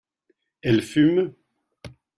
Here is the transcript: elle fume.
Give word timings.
elle 0.63 0.81
fume. 0.81 1.35